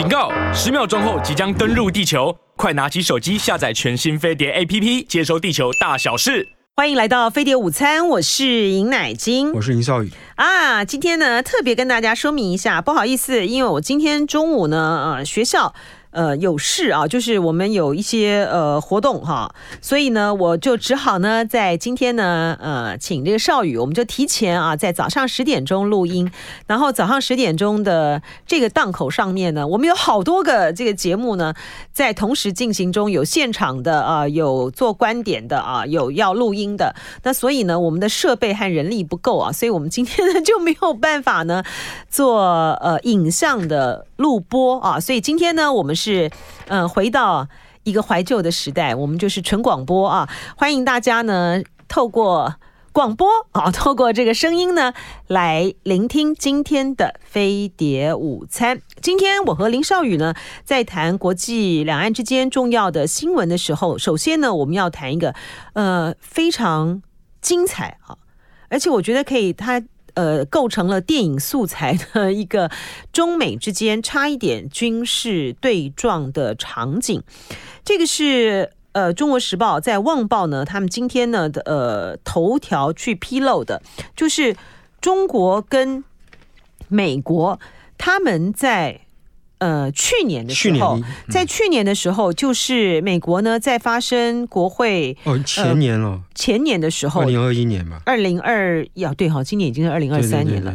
[0.00, 0.32] 警告！
[0.50, 6.48] 十秒钟后即将登陆地球，快拿起手机下载全新飞碟 APP，接收地球大小事。
[6.74, 10.82] 欢迎来到飞碟午餐，我是尹乃金，我是尹少宇啊。
[10.86, 15.74] 今天呢，特别跟大家说明一下，不好意思，因为我今天中午呢，呃，学校。
[16.10, 26.28] 呃，有事啊，就是我们有一些呃活动哈，所以呢，我就只好呢，在今天呢，呃，请这个少宇，我们就提前啊，在早上十点钟录音，
[26.66, 31.54] 然后早上十点钟的这个档口上面呢，我们有好多个这个节目呢，
[31.92, 41.62] 在同时进行中，有现场的啊，有做观点的啊，有要录音的，那所以呢，我们的设备和人力不够啊，所以我们今天呢就没有办法呢
[42.08, 42.40] 做
[42.80, 45.94] 呃影像的录播啊，所以今天呢，我们。
[46.00, 46.30] 是，
[46.68, 47.46] 嗯，回到
[47.82, 50.26] 一个怀旧的时代，我们就是纯广播啊！
[50.56, 52.54] 欢迎大家呢，透过
[52.90, 54.94] 广播啊，透过这个声音呢，
[55.26, 58.80] 来聆听今天的飞碟午餐。
[59.02, 60.32] 今天我和林少宇呢，
[60.64, 65.34] 在谈国际两岸之间重要的新闻的时候，首先呢，我们要谈一个
[65.74, 67.02] 呃非常
[67.42, 68.16] 精彩啊，
[68.70, 69.82] 而且我觉得可以它。
[70.20, 72.70] 呃，构成了电影素材的一个
[73.10, 77.22] 中美之间差一点军事对撞的场景。
[77.82, 83.80] 这个是呃，《中国时报》在《旺报》呢，他们今天呢的呃头条去披露的，
[84.14, 84.54] 就是
[85.00, 86.04] 中国跟
[86.88, 87.58] 美国
[87.96, 89.00] 他们在。
[89.60, 100.74] 呃，去年的时候，在去年的时候，就是美国呢在发生国会哦，前年了，前年的时候，二零二一年吧，二零二呀对哈，今年已经是二零二三年了。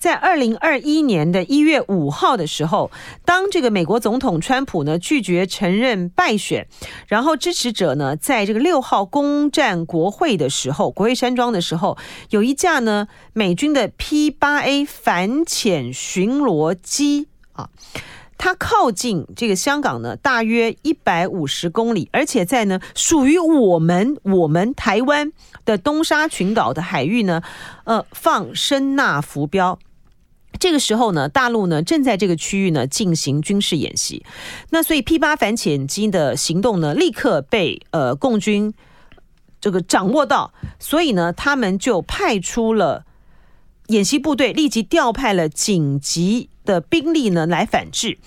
[0.00, 2.90] 在二零二一年的一月五号的时候，
[3.24, 6.66] 当这个美国总统川普呢拒绝承认败选，
[7.06, 11.96] 然后支持者呢在这个六号攻占国会的时候，国会山庄的时候，
[12.30, 17.70] 有一架呢美军的 P 八 A 反潜巡逻机啊。
[18.36, 25.32] 它靠近这个香港呢，大约一百五十公里，而且在呢属于我们我们台湾
[25.64, 27.42] 的东沙群岛的海域呢，
[27.84, 29.78] 呃，放声纳浮标。
[30.60, 34.24] 这个时候呢，大陆呢正在这个区域呢进行军事演习。
[34.70, 38.72] 那所以 P 八反潜机的行动呢，立刻被呃共军
[39.60, 43.04] 这个掌握到，所以呢，他们就派出了
[43.88, 46.50] 演习部队，立即调派了紧急。
[46.64, 48.18] 的兵力呢来反制，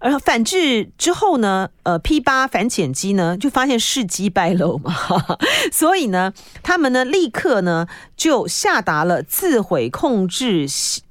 [0.00, 4.94] 然后反制之后呢，呃，P 八反潜机呢就发现事机败露嘛，
[5.72, 10.66] 所以呢，他们呢立刻呢就下达了自毁控制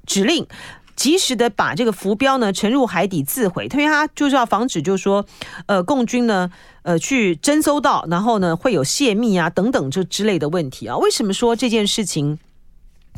[0.05, 0.45] 指令，
[0.95, 5.25] 及时的把这个浮标呢沉入海底自毁，因为他就是要防止，就是说，
[5.67, 6.51] 呃，共军呢，
[6.83, 10.97] 呃，去侦搜到，然后呢会有泄密啊等等这之类的问题啊。
[10.97, 12.37] 为什么说这件事情？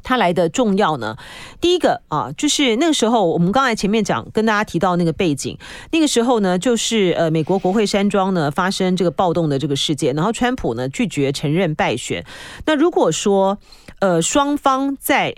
[0.04, 1.18] 它来的重要呢？
[1.62, 5.58] 第一个啊，就是那个时候，我们刚才前面讲跟大家提到那个背景，
[5.92, 12.26] 那个时候呢，就是呃，美国国会山庄呢发生这个暴动的这个事件，然后川普呢拒绝承认败选。
[12.66, 13.58] 那如果说
[14.00, 15.34] 呃双方在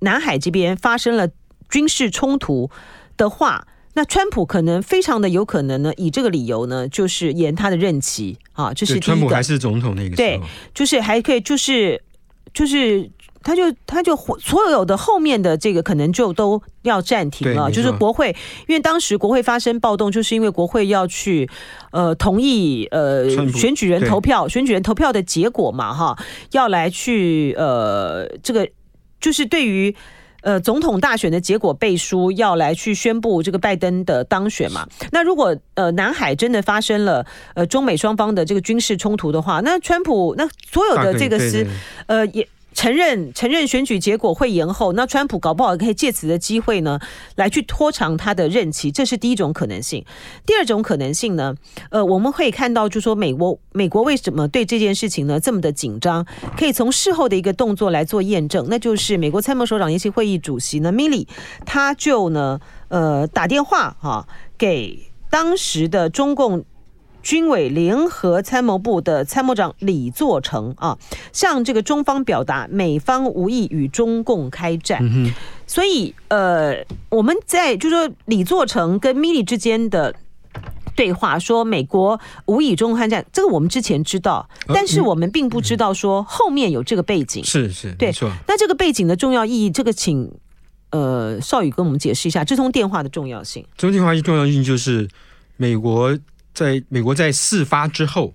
[0.00, 1.28] 南海这边发生了
[1.68, 2.70] 军事冲突
[3.16, 10.40] 的话，那川普可能非常的有可能呢，以这个理由呢，就是延他的任期啊，就是第一个川普还是总统那个，对，
[10.72, 12.02] 就是还可以，就是
[12.54, 13.10] 就是。
[13.46, 18.34] 他就他就所有的后面的这个可能就都要暂停了，就是国会，
[18.66, 21.48] 因为当时国会发生暴动，就是因为国会要去
[21.92, 26.18] 呃同意呃选举人投票，选举人投票的结果嘛，哈，
[26.50, 28.68] 要来去呃这个
[29.20, 29.94] 就是对于
[30.42, 34.88] 呃总统大选的结果背书，要来去宣布这个拜登的当选嘛。
[35.12, 37.24] 那如果呃南海真的发生了
[37.54, 41.64] 呃中美双方的这个军事冲突的话，那川普那所有的这个是
[42.08, 42.44] 呃也。
[42.76, 47.00] 承认承认选举结果会延后，那川普搞不好可以借此的机会呢，
[47.34, 50.04] 来去拖长他的任期，这是第一种可能性。
[50.44, 51.54] 第二种可能性呢，
[51.90, 56.26] 呃，我们会看到，就说美国美国为什么对这件事情呢这么的紧张，
[56.58, 61.26] 可以从事后的一个动作来做验证，那就是美国参谋首长联席会议主席呢，Milley，
[61.64, 66.66] 他就呢，呃，打电话哈、啊、给当时的中共。
[67.26, 70.96] 军委联合参谋部的参谋长李作成啊，
[71.32, 75.00] 向这个中方表达美方无意与中共开战。
[75.02, 75.32] 嗯、
[75.66, 80.14] 所以呃，我们在就是说李作成跟米利之间的
[80.94, 87.42] 对话，说美国无意与中共开战，这个我们之前知道，但是我们并不知道说后面有这个背景。
[87.42, 88.30] 是是，对，没错。
[88.46, 90.32] 那这个背景的重要意义，这个请
[90.92, 93.66] 呃少宇跟我们解释一下这通电话的重要性。
[93.76, 95.08] 这通电话一重要性就是
[95.56, 96.16] 美国。
[96.56, 98.32] 在美国在事发之后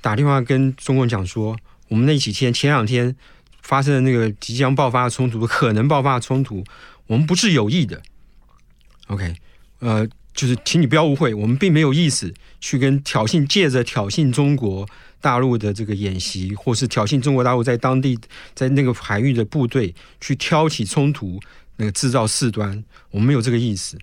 [0.00, 1.54] 打电话跟中共讲说，
[1.88, 3.14] 我们那几天前两天
[3.60, 6.64] 发生的那个即将爆发的冲突，可能爆发的冲突，
[7.06, 8.00] 我们不是有意的。
[9.08, 9.34] OK，
[9.80, 14.88] 呃，就是请你不要误会，我们并没有意思去跟挑衅，借着挑衅中国
[15.20, 18.18] 大陆的这个演习，或是挑衅中国大陆在当地
[18.54, 21.38] 在那个海域的部队去挑起冲突，
[21.76, 23.98] 那个制造事端，我们没有这个意思。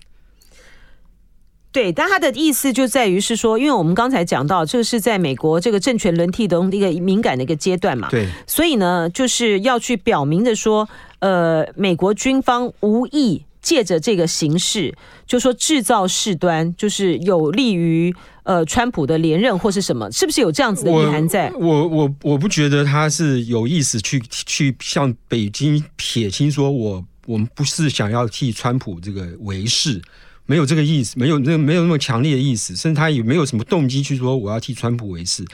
[1.76, 10.88] 对，但他的意思就在于是说，因为我们刚才讲到，这个是在美国这个政权轮替的一个敏感的一个阶段嘛，对，所以呢，就是要去表明的说，
[11.18, 14.96] 呃，美国军方无意借着这个形式，
[15.26, 18.14] 就说制造事端，就是有利于
[18.44, 21.52] 呃川普的连任或是什么，是不是有这样子的意涵在？
[21.60, 30.00] 我我我，我不觉得他是有意思去去向北京撇清，说我我们不是想要替川普这个维系。
[30.46, 35.44] 没有这个意思，没有那没有那么强烈的意思，甚至他也没有什么动机去说我要替川普维持，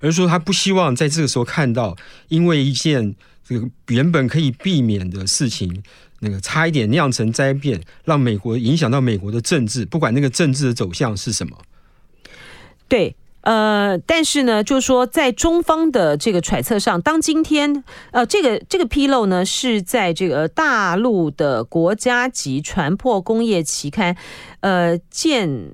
[0.00, 1.96] 而是说他不希望在这个时候看到，
[2.28, 3.14] 因为一件
[3.44, 5.82] 这个原本可以避免的事情，
[6.20, 11.56] 那个差一点酿成灾变，让美国影响到美国的政治，不管那个政治的走向是什么。
[12.88, 13.16] 对。
[13.42, 24.16] 呃，但是呢，就是说，在中方的这个揣测上，当今天呃，这个这个披露呢，是在这个大陆的国家级船舶工业期刊，
[24.60, 25.70] 呃，舰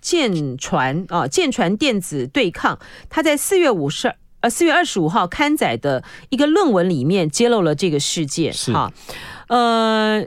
[0.00, 2.78] 舰船啊，舰船电子对抗，
[3.08, 8.92] 他在四月五十呃四月二十五号刊载的一个论文里面揭露了这个事件，是啊，
[9.48, 10.24] 呃。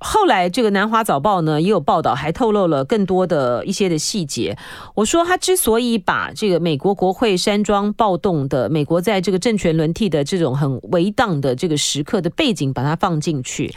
[0.00, 4.56] 后来，这个《南华早报》呢也有报道，还透露了更多的一些的细节。
[4.94, 13.74] 我说，他之所以把这个美国国会山庄暴动的美国在这个政权轮替的这种很危当的这个时刻的背景，把它放进去，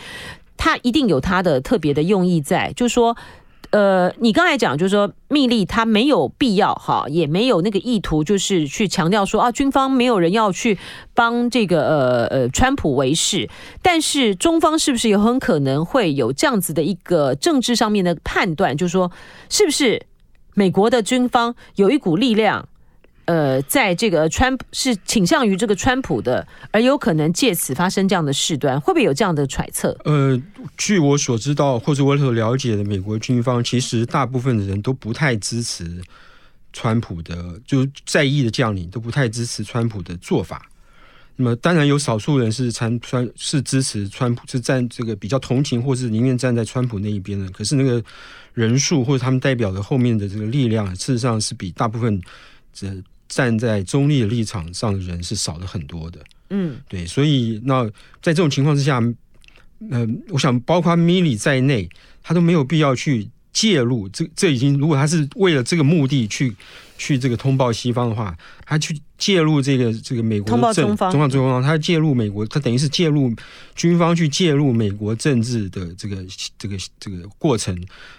[0.55, 3.15] 他一定有他的特别的用意在，就是说。
[3.73, 10.77] 呃，你刚才讲就是说，密令他没有必要哈，也没有那个意图，就是去强调说啊，军方没有人要去
[11.15, 13.49] 帮这个呃呃川普维事，
[13.81, 19.11] 但是中方是不是有很可能会有这样子的一个政治上面的判断，就是说，
[19.49, 20.05] 是不是
[20.53, 22.69] 美国的军方有一股力量？
[23.25, 29.97] 呃，在这个川普是倾向于这个川普的，而有可能借此发生这样的事端，会不会有这样的揣测？
[30.03, 30.37] 呃，
[30.75, 36.01] 据我所知道或者我所了解的，美国军方其实大部分的人都不太支持
[36.73, 40.69] 川普的，就在役的将领都不太支持川普的做法。
[41.37, 47.49] 那么当然有少数人是参川是支持川普，是站这个比较同情或是宁愿站在川普那一边的。
[47.51, 48.03] 可是那个
[48.53, 52.21] 人数或者他们代表的后面的这个力量，事实上是比大部分
[52.73, 52.93] 这。
[53.33, 56.19] 站在中立的立场上的人是少了很多的，
[56.49, 57.85] 嗯，对，所以那
[58.21, 59.01] 在这种情况之下，
[59.89, 61.89] 呃，我想包括米利在内，
[62.21, 64.07] 他都没有必要去介入。
[64.09, 66.55] 这这已经，如果他是为了这个目的去。
[66.95, 73.31] 去这个通报西方的话，他去介入这个这个美国的政，中方中方中方，他介入美国，他等于是介入
[73.73, 76.17] 军方去介入美国政治的这个
[76.59, 77.73] 这个这个过程，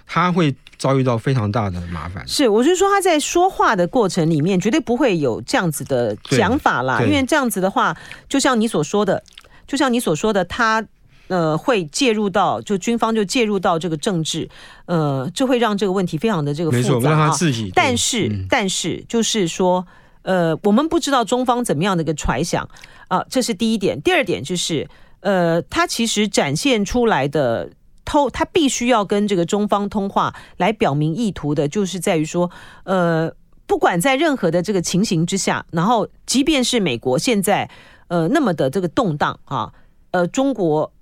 [0.07, 2.27] 他会遭遇到非常大的麻烦。
[2.27, 7.95] 是，我是说他在说话的过程里面，绝对不会有这样子的讲法啦，因为这样子的话，
[8.27, 9.23] 就像你所说的，
[9.67, 10.87] 就像你所说的，他。
[11.29, 14.47] 呃，会介入到就军方就介入到这个政治，
[14.85, 16.83] 呃，这会让这个问题非常的这个复杂。
[16.83, 17.73] 没错，让他自己。
[17.75, 19.87] 但是，嗯、但是就是说，
[20.25, 22.69] 呃，我们不知道中方怎么样的一个揣想
[23.09, 24.03] 啊、这是第一点。
[24.03, 24.89] 第二点就是，
[25.21, 27.71] 呃，他其实展现出来的
[28.05, 32.51] 偷，他必须要跟这个中方通话来表明意图的，就是在于说，
[32.83, 33.33] 呃，
[33.67, 37.71] 不管在任何的这个情形之下，然后即便是美国现在
[38.09, 39.73] 呃那么的这个动荡啊，
[40.11, 40.93] 呃，中国。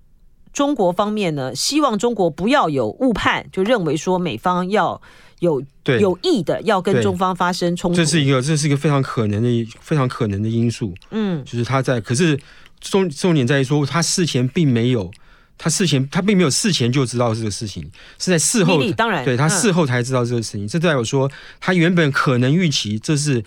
[0.52, 5.00] 中国方面呢，希望中国不要有误判，就认为说美方要
[5.42, 5.60] 有
[6.00, 7.96] 有意的要跟中方发生冲突。
[7.96, 10.94] 这是一个，这是一个非常可能的、非常可能的因素。
[11.10, 12.38] 嗯，就是他在，可是
[12.80, 15.10] 重重点在于说，他事前并没有，
[15.58, 20.64] 他事前他并没有事前就知道这个事情，是在事后，当然，对他事后才知道这个事情。
[20.64, 21.28] 嗯、这代表说，
[21.60, 23.44] 他原本可能预期这是，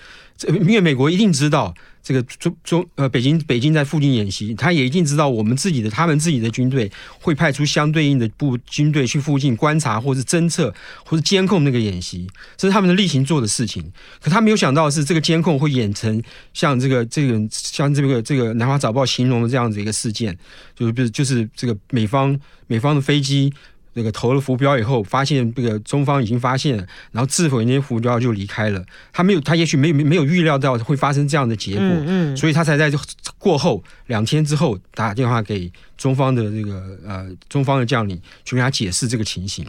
[0.47, 1.73] 因为美国一定知道。
[2.05, 10.71] 这个中中呃，北京北京在附近演习，他也一定知道我们自己的他们自己的军队会派出相对应的部军队去附近观察，或是侦测，
[11.03, 13.83] 或是监控那个演习，这是他们的例行做的事情。
[14.21, 16.21] 可他没有想到的是，这个监控会演成
[16.53, 20.37] 像这个这个像这个这个南华早报形容的这样子一个事件，
[20.75, 23.51] 就是不是就是这个美方美方的飞机。
[23.97, 28.85] 那个投了浮标以后，发现这个中方已经发现了，然后自毁那些浮标就离开了。
[29.11, 32.91] 他没有，他也许没有没有预料到会发生这样的结果，嗯，嗯，所以他才在
[33.37, 39.65] 过后两天之后打电话给中方的这个呃中方的将领，去跟他解释这个情形。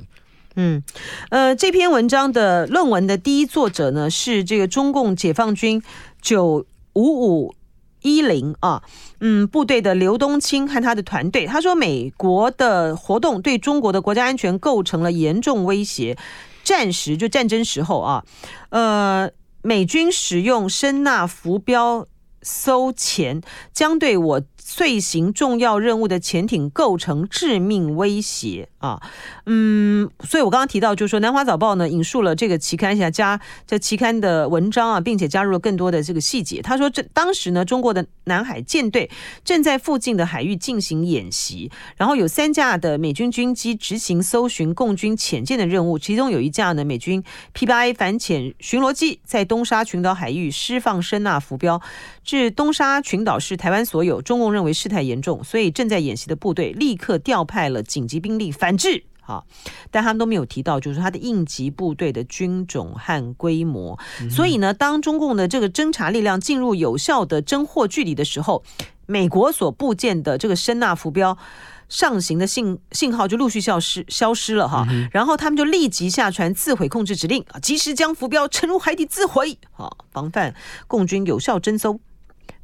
[0.56, 0.82] 嗯，
[1.30, 5.80] 呃，这篇文章的论文的第一作者呢是这个中共解放军
[6.20, 7.54] 九五五。
[8.06, 8.82] 一零啊，
[9.20, 16.16] 嗯，部队的刘东青和他的团队，他说，美国的活动对中国的国家安全构成了严重威胁，
[16.62, 18.24] 战时就战争时候啊，
[18.70, 19.28] 呃，
[19.62, 22.06] 美军使用声纳浮标
[22.42, 23.40] 艘潜
[23.72, 24.42] 将对我。
[24.68, 29.00] 遂行重要任务的潜艇构成致命威胁啊，
[29.46, 36.60] 嗯，所以我刚刚提到，就是说《南华早报》呢引述了这个期刊下加这期刊的文章啊，并且加入了更多的这个细节。
[36.60, 39.08] 他说，这当时呢，中国的南海舰队
[39.44, 51.80] 正在附近的海域进行演习，然后有三架的美军军机执行搜寻共军潜舰的任务，其中有一架呢，美军 P-8A 反潜巡逻机在东沙群岛海域释放声纳浮标，
[52.24, 59.04] 至东沙群岛是台湾所有，中共认为事态严重，所以正在演习的部队立刻调派了紧急兵力反制。
[59.20, 59.44] 好，
[59.90, 63.98] 但他们都没有提到，就是他的应急部队的军种和规模。
[64.20, 68.62] 嗯、所以呢，当中共的这个侦察力量进入有效的侦获距离的时候，
[69.06, 71.36] 美国所部建的这个声纳浮标
[71.88, 74.86] 上行的信信号就陆续消失消失了哈。
[74.88, 80.54] 嗯、然后他们就立即下传自毁控制指令啊，及时将浮标沉入海底自毁啊，防范
[80.86, 81.98] 共军有效侦搜。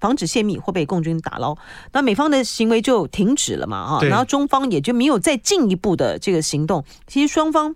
[0.01, 1.57] 防止泄密或被共军打捞，
[1.93, 3.99] 那美方的行为就停止了嘛？
[3.99, 6.85] 哈，然后中方也就没有再进一步的这个行动。
[7.07, 7.75] 其实双方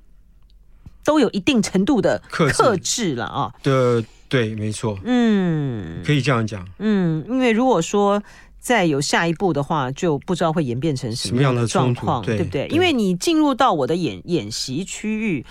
[1.05, 3.53] 都有一定程度的克制了啊。
[3.63, 4.99] 对对，没错。
[5.05, 6.67] 嗯，可以这样讲。
[6.79, 8.21] 嗯，因为如果说
[8.59, 12.67] 再有下一步的话，就不知道会演变成什么样的状况，对，对不对？
[12.67, 15.47] 对，因为你进入到我的演演习区域，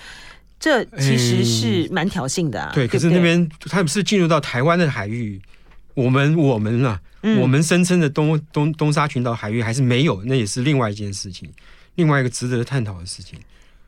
[0.59, 2.71] 这其实是蛮挑衅的啊。
[2.73, 5.41] 对，对，对，可是那边他们是进入到台湾的海域。
[5.95, 11.49] 我们我们啊，嗯、我们声称的东东东沙群岛海域还是没有，那也是另外一件事情，
[11.95, 13.39] 另外一个值得探讨的事情。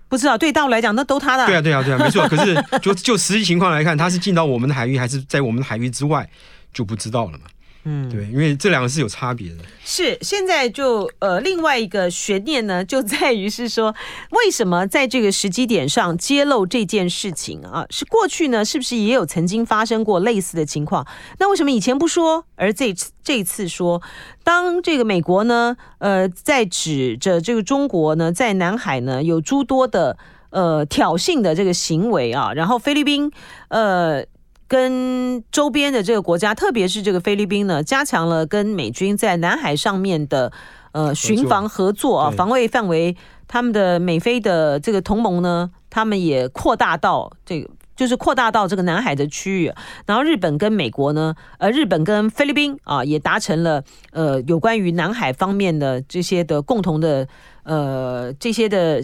[0.10, 1.46] 不知道对大陆来讲，那都他的。
[1.46, 2.26] 对啊，对啊，对啊，没错。
[2.30, 6.28] 可是就就实际情况来看，他是进到我们的海域，还是在我们的海域之外，
[6.74, 7.46] 就不知道了嘛。
[7.90, 9.60] 嗯，对，因为这两个是有差别的。
[9.86, 13.96] 是，现在就呃，另外一个悬念呢，就在于是说，
[14.32, 17.86] 为什么在这个时机点上揭露这件事情啊？
[17.90, 21.08] 是过去呢，是不是也有曾经发生过类似的情况？
[21.40, 24.02] 那为什么以前不说，而这次这次说？
[24.44, 30.18] 当这个美国呢，呃，在指着这个中国呢，在南海呢有诸多的
[30.50, 33.32] 呃挑衅的这个行为啊，然后菲律宾
[33.70, 34.26] 呃。
[34.68, 40.52] 跟周边的这个国家，特别是这个菲律宾呢，加强了跟美军在南海上面的
[40.92, 43.16] 呃巡防合作啊，防卫范围，
[43.48, 49.74] 他们的美菲的这个同盟呢，他们也扩大到这个，就是扩大到这个南海的区域。
[50.06, 57.28] 然后日本跟美国呢，呃，日本跟菲律宾啊，也达成了呃有关于南海方面的这些的共同的
[57.64, 59.04] 呃这些的。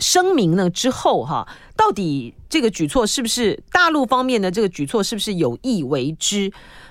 [0.00, 6.50] 声明呢之后哈，到底这个举措是不是大陆方面的这个举措是不是有意为之？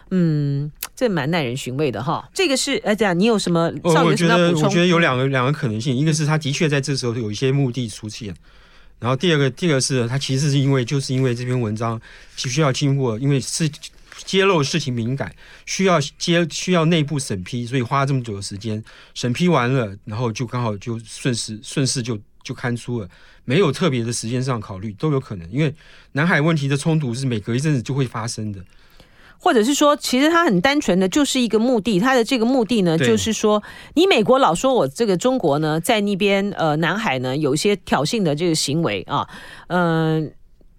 [0.09, 2.29] 嗯，这蛮耐人寻味的哈。
[2.33, 3.69] 这个是哎，这样你有什么？
[3.83, 8.33] 我我觉得我觉得有两个两个可能性，一个是他的确在这时候有一些目的出现，
[8.99, 11.99] 然后第二个第二个是他其实是因为就是因为这篇文章
[12.37, 13.69] 其实需要经过，因为是
[14.23, 15.35] 揭露事情敏感，
[15.65, 18.81] 需要接需要内部审批，所以花这么久的时间
[19.13, 22.17] 审批完了，然后就刚好就顺势顺势就。
[22.47, 23.09] 就刊出了
[23.43, 25.75] 没有特别的时间上考虑都有可能，因为
[26.13, 28.61] 南海问题的冲突是每隔一阵子就会发生的，
[29.37, 33.61] 或者是说，其实它很单纯的就是一个目的，它的这个目的呢，就是说，
[33.95, 39.27] 你美国老说我这个中国呢，在那边呃南海呢有一些挑衅的这个行为啊，
[39.67, 40.31] 嗯、呃，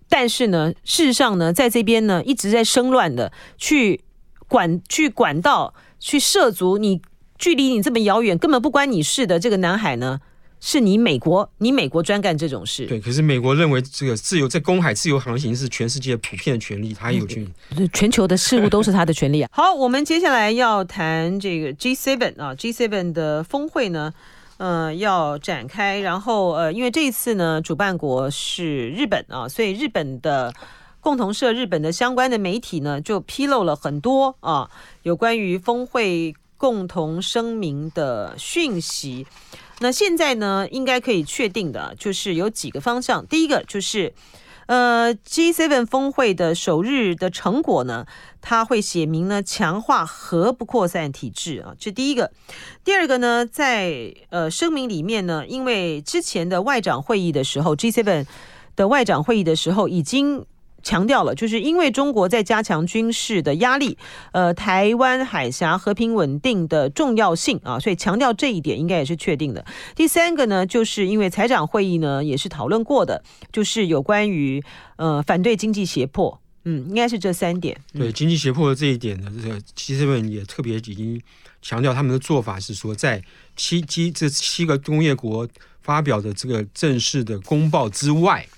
[0.09, 4.01] 但是呢，事实上呢，在这边呢一直在生乱的去
[4.49, 7.03] 管去管道去涉足你
[7.39, 10.21] 距离你这么遥远根本不关你事的这个南海呢。
[10.61, 12.87] 是你美国，你美国专干这种事。
[12.87, 17.88] 对，可是美国认为这个自由在公海自由航行是全世界普遍的权利，他有权利。
[17.93, 19.49] 全球的事物都是他的权利啊。
[19.55, 24.12] 好，我们接下来要谈这个 G7 啊，G7 的峰会呢，
[24.57, 26.00] 呃，要展开。
[26.00, 30.53] 然后呃，因为这一次呢，主办国是日本啊，所以日本的
[31.00, 34.69] 共同社、日本的相关的媒体呢，就披露了很多啊，
[35.05, 39.25] 有关于峰会共同声明的讯息。
[39.81, 43.25] 那现在呢，应该可以确定的，就是有几个方向。
[43.27, 44.13] 第一个就是，
[44.67, 48.05] 呃，G7 峰会的首日的成果呢，
[48.41, 52.33] 它会写明呢，强化核不扩散体制啊，这第一个。
[52.85, 58.27] 第二个呢，在呃声明里面呢，因为之前的外长会议的时候，G7
[58.75, 60.45] 的外长会议的时候已经。
[60.88, 63.99] 强调了，就是因为中国在加强军事的压力，
[64.33, 69.62] 呃，台湾海峡和平稳定的重要性啊，所以强调这一点应该也是确定的。
[69.95, 74.64] 第三个呢，就是因为财长会议呢也是讨论过的，就是有关于
[74.97, 77.78] 呃反对经济胁迫，嗯，应该是这三点。
[77.92, 81.21] 对经济胁迫的这一点呢，这个 G7 也特别已经
[81.61, 83.23] 强调他们的做法是说，在
[83.54, 85.47] 七七这七个工业国
[85.83, 88.49] 发表的这个正式的公报之外。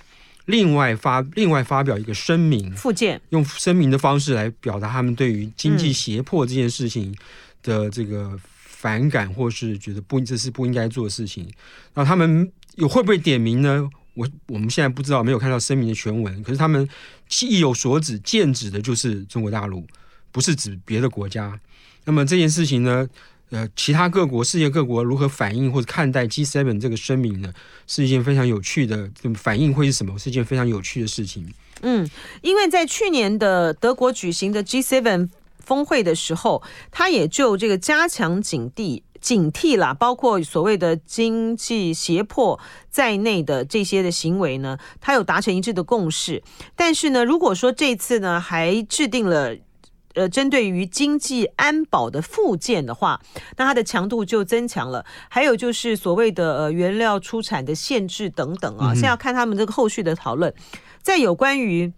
[0.46, 7.14] 另外发另外发表一个声明，附件用声明的方式来表达他们对于经济胁迫这件事情
[7.62, 11.48] 的这个反感，或是觉得不这是不应该做的事情。
[11.94, 13.88] 那他们有会不会点名呢？
[14.14, 16.42] 我我们现在不知道，没有看到声明的全文。
[16.42, 16.88] 可是他们
[17.42, 19.86] 意有所指，剑指的就是中国大陆，
[20.32, 21.58] 不是指别的国家。
[22.04, 23.08] 那么这件事情呢？
[23.50, 27.52] 呃，其他各国、世界各国如何反应或者看待 G7 这个声明呢？
[27.86, 30.16] 是一件非常有趣的，反应会是什么？
[30.16, 31.52] 是一件非常有趣的事情。
[31.82, 32.08] 嗯，
[32.42, 35.28] 因为在去年的德国举行的 G7
[35.58, 46.40] 峰会的时候，他也就这个加强警惕、警惕啦，包括所谓的经济胁迫在内的这些的行为呢，他有达成一致的共识。
[46.76, 49.56] 但是呢，如果说这次呢，还制定了。
[50.14, 53.20] 呃，针对于经济安保的附件的话，
[53.56, 55.04] 那它的强度就增强了。
[55.28, 60.52] 还有就是所谓的呃原料出产的限制等等啊，现在要看他们这个后续的讨论。
[61.02, 61.92] 在有关于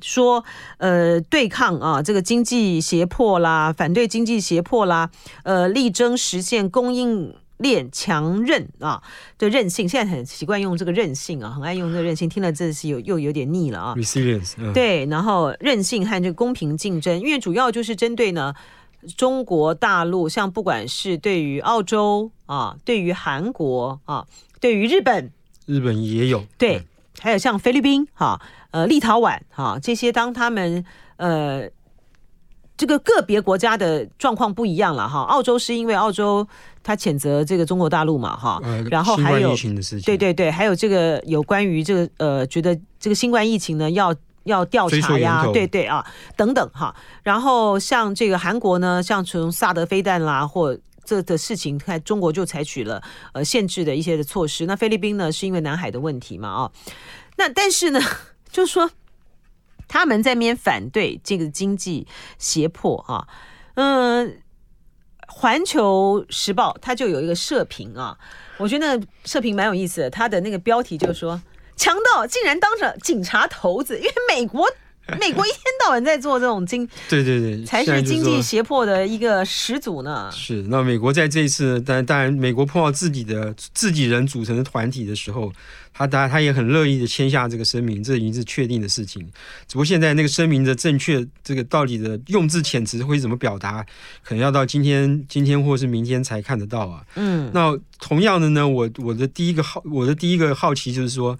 [0.00, 0.44] 说
[0.78, 5.10] 呃对抗啊这个经济胁迫啦，反对经济胁迫啦，
[5.42, 7.34] 呃力争实现供应。
[7.58, 9.02] 练强韧啊
[9.38, 13.94] 的韧性，现在很习惯用这个韧性啊，很爱用这个韧性，听了真的是有又有点腻了啊。
[13.96, 18.54] Resilience，嗯，对，然后韧性和这个公平竞争，因为主要就是针对呢
[19.16, 24.26] 中国大陆，像不管是对于澳洲啊，对于韩国啊，
[24.60, 25.30] 对于日本，
[25.64, 26.86] 日本也有对，
[27.20, 30.84] 还有像菲律宾哈，呃，立陶宛哈这些，当他们
[31.16, 31.70] 呃。
[32.78, 36.46] 这个个别国家的状况不一样了哈，澳洲是因为澳洲
[36.86, 39.56] 他谴责这个中国大陆嘛哈，然后还有
[40.04, 44.14] 对对对，还有这个有关于这个呃，觉得这个新冠疫情呢要
[44.44, 53.02] 要调查呀，对对啊等等哈，然后像这个韩国呢，像从萨德飞弹啦或这的事情，看中国就采取了
[53.32, 56.70] 呃限制的一些的措施，那菲律宾呢是因为南海的问题嘛啊，
[57.36, 58.00] 那但是呢
[58.50, 58.88] 就是说。
[59.88, 63.28] 他们在面反对这个经济胁迫啊，
[63.74, 64.28] 嗯，
[65.38, 68.16] 《环球时报》它就有一个社评啊，
[68.56, 71.38] 我觉得那个社评蛮有意思的，它的那个标题就是说，
[71.76, 74.66] 强盗竟然当着警察头子，因为美国。
[75.20, 80.28] 美国一天到晚在做这种经，对对对，才是经济胁迫的一个始祖呢。
[80.32, 85.52] 是，那美国在这一次，当然当然，美国碰到自己的自己人组成的团体的时候，
[85.94, 89.22] 他当然他也很乐意的签下这个声明，这已经是确定的事情。
[89.68, 93.86] 只不过现在那个声明的正确，这个到底的用字遣词会怎么表达，
[94.24, 97.04] 可能要到今天、今天或是明天才看得到啊。
[97.14, 101.38] 嗯，那同样的呢，我我的第一个好，我的第一个好奇就是说。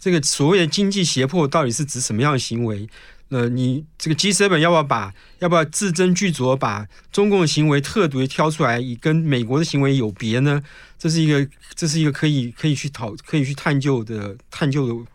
[0.00, 2.88] 这个所谓的经济胁迫到底是指什么样的行为？
[3.28, 10.60] 呃，你这个 G7 要不要把要不要字斟句酌，把中共的行为特别挑出来，以跟美国的行为有别呢？
[10.98, 15.10] 这是一个这是一个可以可以去讨可以去探究的探究的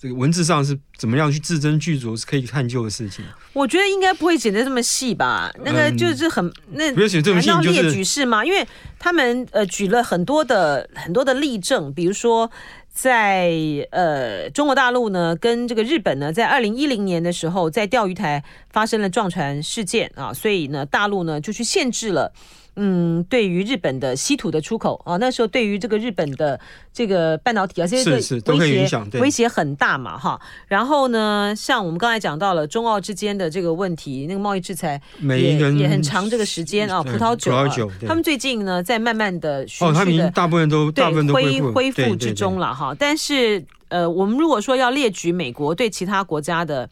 [0.00, 3.24] 这个文字上是怎么样去字斟句酌是可以探究的事情。
[3.52, 5.52] 我觉得应该不会写的这么细吧？
[5.64, 8.44] 那个就是很、嗯、那不要写这么细，就是列举式吗？
[8.44, 8.64] 因为
[8.96, 12.48] 他们呃举了很多的很多的例证，比如说。
[12.96, 13.52] 在
[13.90, 18.42] 呃，中国大陆呢，跟这个日本呢，在二零一零年的时候，在钓鱼台
[18.76, 22.30] 发生了撞船事件啊，所以呢，大陆呢就去限制了。
[22.78, 26.60] 嗯，对于日本的稀土的出口啊，那时候对于这个日本的
[26.92, 28.86] 这个半导体啊，这些威胁
[29.18, 30.38] 威胁很大嘛，哈。
[30.68, 37.02] 然后呢，像我们刚才讲到了中澳之间的这个问题，那个贸易制裁也也很长这个时间啊。
[37.02, 37.66] 葡萄酒，啊，
[38.06, 42.94] 他们最近呢在慢慢的哦，他们大部分都大部分都恢复恢复之中了哈。
[42.98, 46.86] 但是呃，我们如果说要列举美国对其他国家的。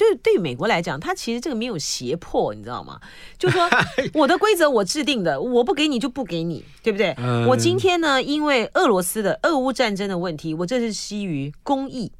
[0.00, 2.98] 就是对于美国来讲，他其实这个没有胁迫，你知道吗？
[3.38, 3.68] 就是说
[4.14, 7.14] 我的规则我制定的，我不给你就不给你，对不对？
[7.18, 12.12] 嗯、我今天呢，因为俄罗斯的俄乌战争的问题，我这是基于公益。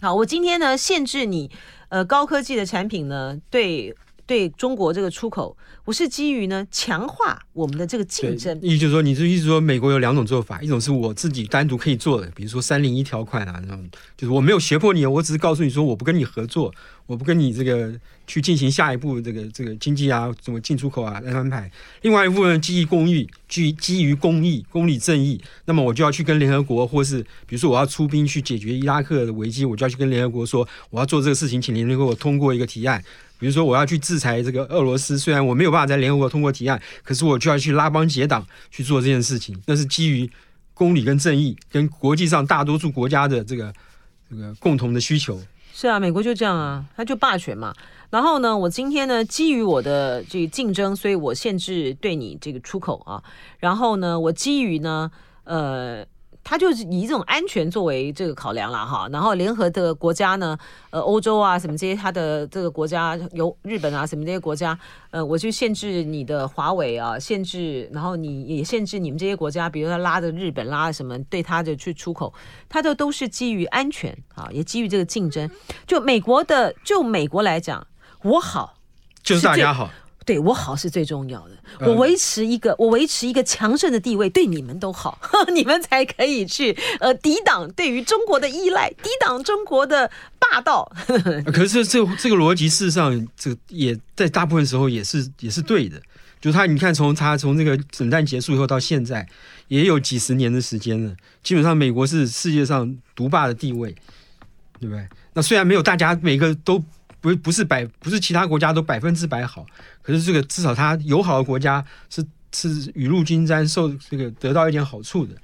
[0.00, 1.52] 好，我今天呢限制你
[1.90, 3.94] 呃高科技的产品呢对。
[4.28, 8.56] 对中国这个出口，我是基于呢强化我们的这个竞争。
[8.60, 13.88] 意思就是说，你是意思说，美国有两种做法，一种是我自己单独可以做的，比如说三零一条款啊，那种
[14.18, 16.70] 就是我没有胁迫你，我只是告诉你说我不跟你合作，
[17.06, 21.72] 我不跟你这个去进行下一步这个这个经济啊，什么进出口啊来安排。
[22.02, 33.02] 另外一部分基于公义，基基于公义、公理正义，那么我就要去跟联合国，或是比如说我要出兵去解决伊拉克的危机，我就要去跟联合国说我要做这个事情，请联合国通过一个提案。
[33.38, 39.56] 比如说，我要去制裁这个俄罗斯，虽然我没有办法在联合国通过提案，可是我就要去拉帮结党去做这件事情。
[39.66, 40.28] 那是基于
[40.74, 43.72] 公理跟正义，跟国际上大多数国家的这个
[44.28, 45.40] 这个共同的需求。
[45.72, 47.72] 是啊，美国就这样啊，他就霸权嘛。
[48.10, 53.22] 然后呢，我今天呢，基于我的这个竞争，所以我限制对你这个出口啊。
[53.58, 55.10] 然后呢，我基于呢，
[55.44, 56.04] 呃。
[56.48, 59.06] 他就是以这种安全作为这个考量了哈。
[59.12, 60.56] 然后联合的国家呢，
[60.88, 64.78] 呃，欧洲啊什么这些，他的这个国家有日本啊什么这些国家，
[65.10, 72.32] 呃，我就限制你的华为啊，限制，然后你也限制你们这些国家，比如说拉着日本拉什么对他的去出口，
[72.66, 75.50] 他的都是基于安全啊，也基于这个竞争。
[75.86, 77.86] 就美国的，就美国来讲，
[78.22, 78.72] 我好
[79.22, 79.90] 就是大家好。
[80.28, 81.56] 对我好是最重要的，
[81.88, 85.18] 我维持一个、嗯、我维持一个强盛的地位，对你们都好，
[85.54, 90.92] 你们才可以去呃抵挡对于中国的依赖，抵挡中国的霸道。
[91.50, 95.98] 可是这这个逻辑事实上，这也在大部分时候也是也是对的。
[96.42, 99.26] 就他你看，从他从这个冷战结束以后到现在，
[99.68, 101.16] 也有几十年的时间了。
[101.42, 103.94] 基本上，美国是世界上独霸的地位，
[104.78, 105.08] 对不对？
[105.32, 106.84] 那虽然没有大家每个都。
[107.20, 109.66] 不不是百不是其他国家都百分之百好，
[110.02, 115.34] 可是这个至少它友好的国家是是雨露均沾，受这个得到一点好处的。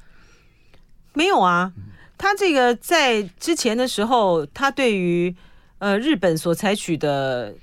[1.13, 1.73] 没有啊，
[2.17, 5.35] 他这个在之前的时候，他对于
[5.79, 7.55] 呃日本所采取的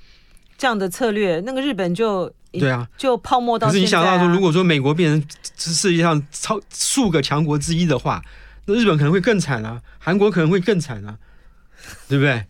[0.56, 3.66] 这样的策略，那个日本就对啊，就泡沫到。
[3.66, 8.22] 可是你想到说，如果说美国变成世界上超数个强国之一的话，
[8.66, 11.18] 那日本可能会更惨啊，韩国可能会更惨啊，
[12.08, 12.44] 对不对？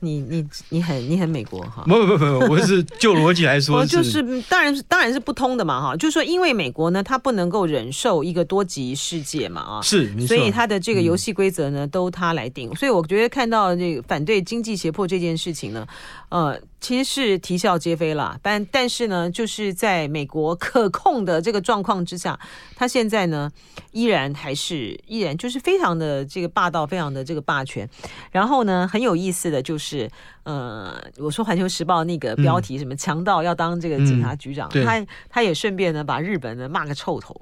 [0.00, 1.84] 你你你很你很美国哈？
[1.86, 5.96] 不不不不，我是 就逻辑来说，就是当然是当然是不通的嘛哈。
[5.96, 12.74] 就是说，因为美国呢，它不能够忍受一个多极世界嘛啊，是，所以它的这个游戏规则呢，都它来定。
[12.76, 15.86] 所以我觉得看到这个反对经济胁迫这件事情呢，
[16.28, 16.58] 呃。
[16.80, 22.38] 其实是啼笑皆非了，但但是呢，就是在美国可控的这个状况之下，
[22.76, 23.50] 他现在呢
[23.90, 27.88] 依然还是依然就是非常的这个霸道，非常的这个霸权。
[28.30, 30.08] 然后呢，很有意思的就是，
[30.48, 37.38] 呃，我说《环球时报》那个标题什么“强盗要当这个警察局长”，嗯、他他也顺便呢把日本呢骂个臭头，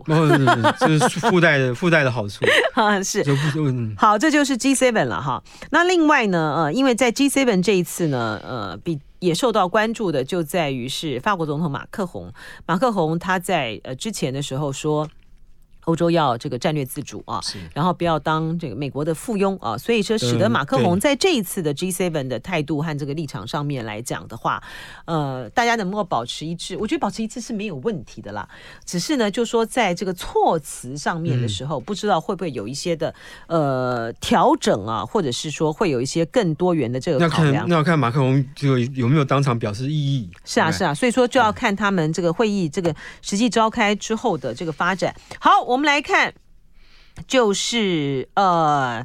[0.80, 2.44] 这是附带的 附带的好处。
[2.74, 3.24] 啊，是。
[3.96, 5.40] 好，这就是 G seven 了哈。
[5.70, 12.32] 那另外呢，呃，因为在 G seven 这一次呢，呃，比也受到关注的就在于是法国总统马克宏，
[12.66, 15.08] 马克宏他在呃之前的时候说。
[15.86, 17.40] 欧洲要这个战略自主啊，
[17.72, 24.60] 然后不要当这个美国的附庸啊，所以说使得马克龙在这一次的 G7 的态度和这个立场上面来讲的话，
[25.04, 26.76] 呃，大家能不能保持一致？
[26.76, 28.48] 我觉得保持一致是没有问题的啦。
[28.84, 33.14] 只是呢，就说在这个措辞上面的时候，不知道会不会有一些的
[33.46, 37.52] 呃调整啊，或者是说会有一些更多元的这个考量。
[37.54, 40.28] 那看，那要看马克宏这个有没有当场表示异议。
[40.44, 45.14] 是啊，是啊，所以说就要看他们这个会议这个实际召开之后的这个发展。
[45.38, 45.75] 好，我。
[45.76, 46.32] 我们来看，
[47.28, 49.04] 就是呃，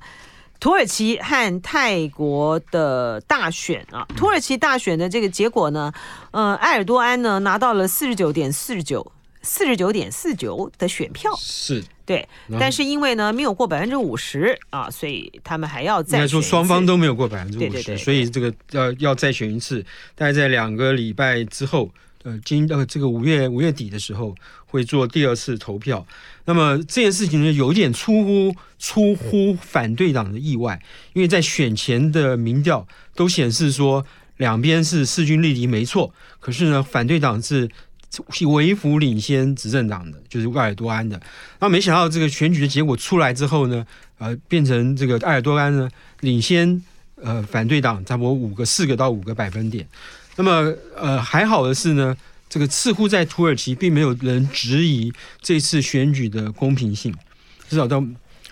[0.57, 4.07] 土耳其和泰国的大选啊。
[4.15, 5.91] 土耳其大选的这个结果呢，
[6.31, 12.25] 呃，埃尔多安呢拿到了四十九点四十九、四十九点四九的选票，是对。
[12.57, 16.19] 但是因为呢没有过百分之五十啊，所以他们还要再选。
[16.19, 21.91] 应该说双方都没有过百分之五十，所以这个要要再选一次，大概在两个礼拜之后。
[22.23, 24.35] 呃，今呃这个五月五月底的时候
[24.67, 26.05] 会做第二次投票。
[26.51, 30.77] 那么这件事情呢，有一点出乎出乎反对党的意外，
[31.13, 32.85] 因为在选前的民调
[33.15, 36.13] 都显示说两边是势均力敌，没错。
[36.41, 37.69] 可是呢，反对党是
[38.45, 41.17] 微幅领先执政党的，就是埃尔多安的。
[41.61, 43.87] 那没想到这个选举的结果出来之后呢，
[44.17, 46.83] 呃，变成这个埃尔多安呢领先
[47.15, 49.87] 呃反对党差不多五个四个到五个百分点。
[50.35, 52.17] 那么，呃，还好的是呢，
[52.51, 55.09] 这个似乎在土耳其并没有人质疑
[55.41, 57.15] 这次选举的公平性，
[57.69, 58.03] 至少到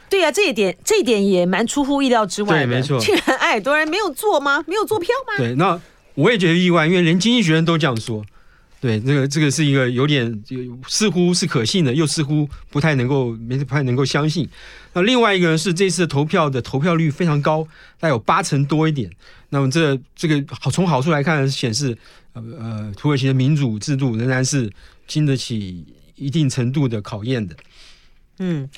[0.10, 2.66] 对呀、啊，这一点这一点也蛮出乎意料之外的。
[2.66, 4.64] 对，没错，竟然埃尔多安没有做吗？
[4.66, 5.34] 没有做票吗？
[5.38, 5.80] 对，那
[6.16, 8.24] 我也觉得意外，因为连经济学人都这样说。
[8.82, 10.42] 对，这个这个是一个有点
[10.88, 14.48] 似乎是可信的，又似乎不太能够没不太能够相信。
[14.94, 17.62] 那另外一个呢是这次投票的投票率非常高，
[18.00, 19.12] 大概有八成多一点。
[19.50, 21.98] 那么这这个好从好处来看，显示
[22.34, 24.72] 呃呃土耳其的民主制度仍然是
[25.08, 27.56] 经得起一定程度的考验的。
[28.40, 28.70] 嗯。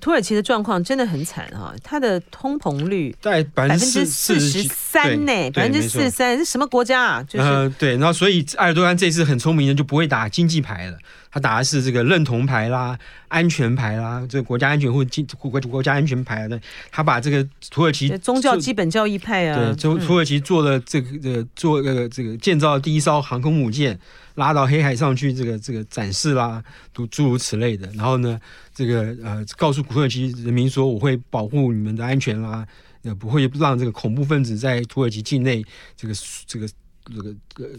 [0.00, 7.22] 土耳其的状况真的很惨哈，它的通膨率在百分之四十三呢，百分之四十三是什么国家啊？
[7.22, 10.98] 就是、呃、对，然后所以埃尔多安这次很聪明的就不会打经济牌了，
[11.34, 16.60] 他打的是这个认同牌啦、安全牌啦，这个国家安全或经国国家安全牌的，
[16.92, 23.98] 他把这个土耳其宗教基本教义派啊，对，土土耳其做了这个呃做呃这个建造第一艘航空母舰。
[24.36, 26.60] 拉到黑海上去，这个这个展示啦，
[26.92, 27.88] 都诸如此类的。
[27.92, 28.36] 然后呢，
[28.74, 32.66] 这个呃，告诉土耳其人民说，我会保护你们的安全啦，
[33.02, 35.64] 也不会让这个恐怖分子在土耳其境内
[35.96, 36.14] 这个
[36.48, 36.68] 这个
[37.04, 37.30] 这个
[37.64, 37.78] 呃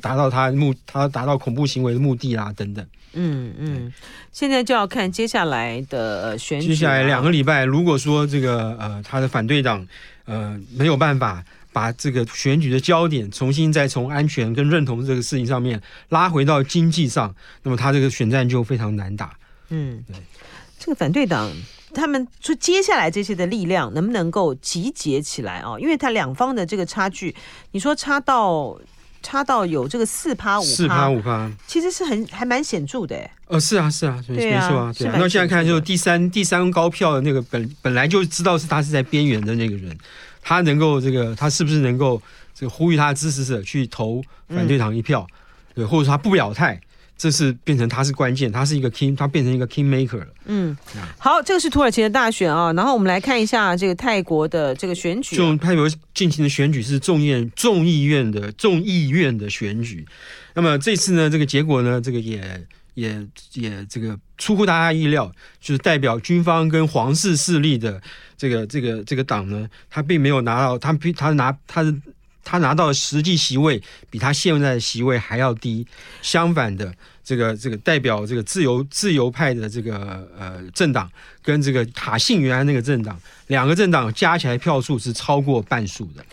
[0.00, 2.86] 达到他目他达到恐怖行为的目的啊等等。
[3.18, 3.92] 嗯嗯，
[4.30, 6.68] 现在就要看接下来的选举、啊。
[6.68, 9.86] 接下来两个礼拜，如果说这个呃他的反对党
[10.26, 19.34] 呃没有办法把这个选举的焦点重新再从安全跟认同这个事情上面拉回到经济上，那么他这个选战就非常难打。
[19.70, 20.16] 嗯，对，
[20.78, 21.50] 这个反对党
[21.94, 25.78] 他们说接下来这些的力量能不能够集结起来啊？
[25.78, 27.34] 因为他两方的这个差距，
[27.70, 28.78] 你说差到。
[29.26, 33.28] 差到有这个四趴五四趴五趴，其实是很还蛮显著的哎。
[33.48, 35.16] 呃，是啊，是啊，没错啊，对啊。
[35.18, 39.98] 那现在看，就是第三第三高票的那个本本来就知道是他是在边缘的那个人，
[40.40, 42.22] 他能够这个他是不是能够
[42.54, 46.80] 这个呼吁他的支持者去投反对党一票，嗯、对，或者说他不表态。
[47.18, 50.26] 这是变成他是关键，他是一个 king，他变成一个 king maker 了。
[50.44, 50.76] 嗯，
[51.18, 55.34] 好，这个是土耳其的大选啊，然后我们来看一下这个泰国的这个选举。
[55.34, 60.06] 就泰国进行的选举是众议众议院的众议院的选举，
[60.54, 68.00] 那么这次呢，这个结果呢，这个也也也这个出乎大家意料，就是代表军方跟皇室势力的
[68.36, 71.94] 这个这个这个党呢，他并没有拿到，他他拿他的。
[72.46, 75.84] 他拿到实际席位比他现在的席位还要低，
[76.22, 81.10] 相反的，这个这个代表这个自由自由派的这个呃政党
[81.42, 86.24] 跟这个塔信原来那个政党，两个政党加起来票数是超过半数的。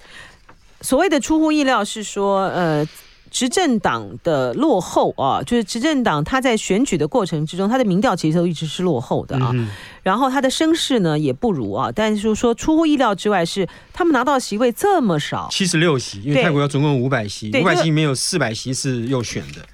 [0.82, 2.88] 所谓的出乎意料是说，呃。
[3.34, 9.50] 执政党的落后啊，就是执政党他在选举的过程之中，他的民调其实都一直是落后的啊。
[9.56, 9.68] 嗯、
[10.04, 19.66] 然后他的声势呢也不如啊，但是说，说出乎意料之外是他们拿到席位这么少，七十六席，因为泰国要总共五百席，五百席里面有四百席是右选的。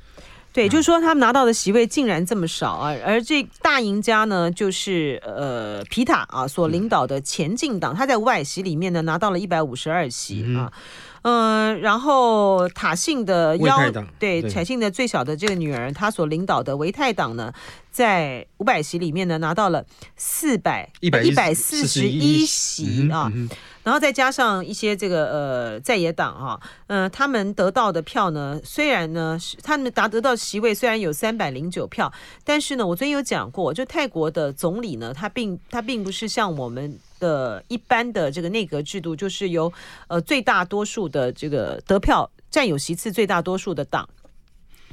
[0.53, 10.71] 对，就是说他们拿到的席位竟然这么少啊，而这大赢家呢就是呃皮塔啊所领导的前进党，他在五百席里面呢拿到了一百五十二席啊。
[10.71, 10.71] 嗯
[11.23, 13.77] 嗯、呃，然后塔信的幺
[14.17, 17.53] 对塔信的最小的这个女儿，她所领导的维泰党呢，
[17.91, 23.31] 在五百席里面呢拿到了四百一百四十一席啊。
[23.33, 23.49] 嗯
[23.81, 32.11] 然后再加上一些这个呃在野党哈，嗯、呃，他们得到的票呢，虽然呢是他们达得到席位虽然有三百零九票，
[32.43, 39.71] 但是呢，我昨天有讲过，就泰国的总理呢，他并他并不是像我们的一般的这个内阁制度，就是由
[40.07, 44.09] 呃最大多数的这个得票占有席次最大多数的党。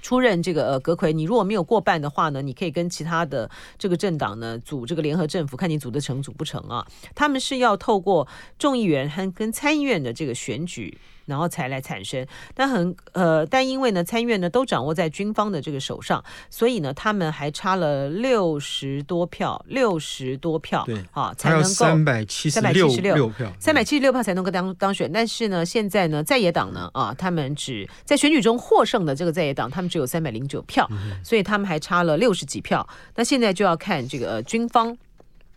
[0.03, 6.87] 出任这个呃阁揆，你如果没有过半的话呢，你可以跟其他的这个政党呢组这个联合政府，看你组得成组不成啊？
[7.15, 10.99] 他们是要透过众议员和跟参议院的这个选举。
[11.27, 25.11] 然后才来产生，但很呃，但因为呢，参院呢都掌握在军方的这个手上，所以呢，他们还差了六十多票，六十多票，对啊，才能够三百七十六票，三百七十六票才能够当当选。
[25.13, 32.89] 但是呢，现在呢，在野党呢啊，他们只在选举中获胜的这个在野党，他们只有三百零九票，嗯，所以他们还差了六十几票。
[33.17, 34.97] 那现在就要看这个、呃、军方，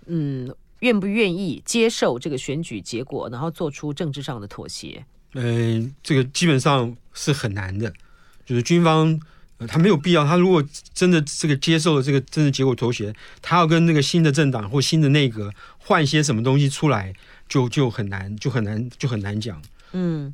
[0.08, 5.06] 嗯，愿不愿意接受这个选举结果，然后做出政治上的妥协。
[5.34, 7.92] 嗯、呃，这个基本上是很难的，
[8.46, 9.20] 就是军方，
[9.58, 10.26] 呃，他没有必要。
[10.26, 10.63] 他如果
[10.94, 17.13] 真的这个接受了这个政治结果妥协，他要跟那个新的政党或新的内阁换些什么东西出来，
[17.48, 19.62] 就就很难，就很难，就很难讲。
[19.92, 20.34] 嗯，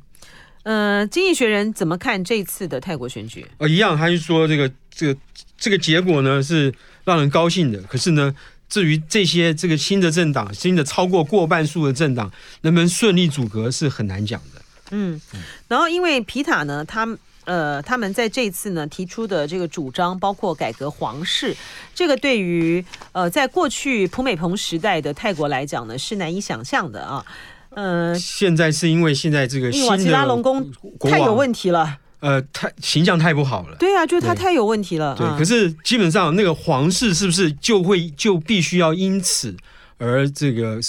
[0.62, 3.46] 呃，经济学人怎么看这次的泰国选举？
[3.58, 5.20] 呃，一样，他就说这个这个
[5.56, 6.72] 这个结果呢是
[7.04, 8.34] 让人高兴的，可是呢，
[8.68, 12.30] 至于这些这个新的政党，新的超过过半数的政党
[12.62, 14.62] 能不能顺利组阁，是很难讲的。
[14.90, 15.20] 嗯，
[15.68, 17.06] 然后因为皮塔呢，他
[17.44, 21.56] 呃，他们在这次呢提出的这个主张，包括改革皇室，
[21.94, 27.24] 这个对于呃，在过去普美蓬时代的泰国来讲呢，是难以想象的啊。
[27.70, 33.76] 嗯、呃，现在是因为现在这个新的瓦吉拉隆功太有问题了，呃，太形象太不好了。
[33.78, 35.14] 对啊，就是他太有问题了。
[35.14, 39.54] 对，对可是基本上那个皇室是不是就会就必须要因此
[39.98, 40.80] 而这个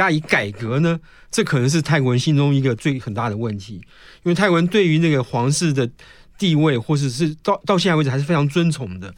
[0.00, 0.98] 加以改革呢？
[1.30, 3.74] 这可能是泰国人心中一个最很大的问题，
[4.22, 5.88] 因为泰国人对于那个皇室的
[6.38, 9.14] 地位，或者是到到现在为止还是非常尊崇的。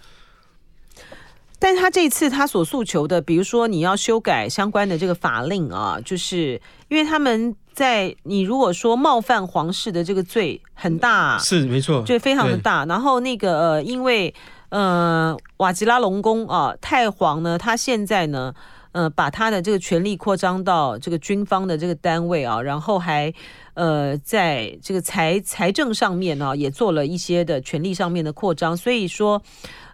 [1.60, 12.84] 但他这次他所诉求的，比如说你要修改相关的这个法令啊，就是因为他们在你如果说冒犯皇室的这个罪很大，是没错，就非常的大。
[12.86, 14.34] 然后那个呃，因为
[14.70, 18.52] 呃瓦吉拉隆功啊，太皇呢，他现在呢。
[18.92, 23.32] 呃，把他的这个权力扩张到这个军方的这个单位啊，然后还
[23.74, 28.76] 呃，在这个财财政上面呢，也做了一些的权力上面的扩张。
[28.76, 29.42] 所以说，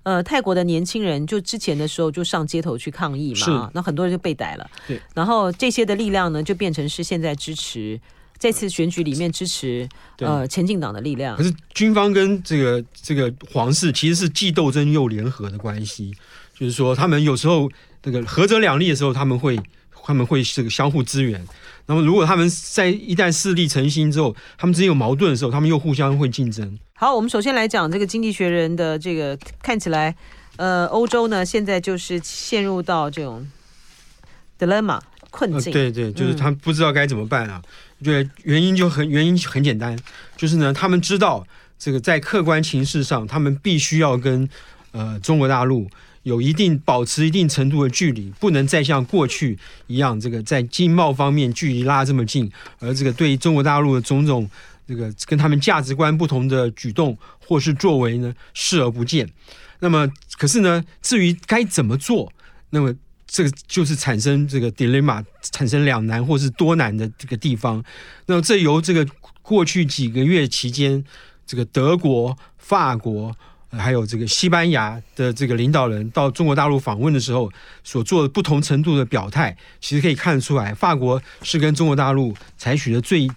[0.03, 4.69] 呃，泰国的年轻人就之前的时候就上街头去抗议嘛，那很多人就被逮了。
[4.87, 8.01] 对，然后这些的力量呢，就变成是现在支持
[8.37, 11.37] 这次选举里面支持呃前进党的力量。
[11.37, 16.13] 可是军方跟这个这个皇室其实是既斗争又联合的关系，
[16.53, 17.71] 就是说他们有时候
[18.03, 19.59] 这个合则两利的时候，他们会
[20.05, 21.45] 他们会这个相互支援。
[21.87, 26.79] 那么如果他们在一旦势力成型之后，他们之间有矛盾的时候，他们又互相会竞争。
[26.95, 30.15] 好，我们首先来讲这个《经济学人》的这个看起来，
[30.57, 33.47] 呃，欧洲呢现在就是陷入到这种
[34.59, 35.73] dilemma 困境。
[35.73, 37.63] 呃、对对，就是他们不知道该怎么办啊。
[38.05, 39.99] 对、嗯，原因就很原因很简单，
[40.37, 41.47] 就是呢，他们知道
[41.79, 44.49] 这个在客观情势上，他们必须要跟
[44.93, 45.89] 呃中国大陆
[46.29, 54.49] 有一定保持一定程度的距离，不能再像过去一样，这个在经贸方面距离拉这么近，而这个对中国大陆的种种。
[54.89, 57.15] 这个跟他们价值观不同的举动
[57.47, 59.29] 或是作为呢，视而不见。
[59.81, 62.33] 那么，可是呢，至于该怎么做，
[62.71, 62.95] 那么
[63.27, 67.85] 这个就是产生这个 dilemma，产生两难或是多难的这个地方。
[68.25, 69.07] 那，这由这个
[69.43, 71.05] 过去几个月期间，
[71.47, 73.37] 这个德国、法国
[73.71, 77.51] 还有这个西班牙的这个领导人到中国大陆访问的时候，
[77.85, 83.29] 所做的不同程度的表态，其实可以看得出来，法国是跟中国大陆采取的最。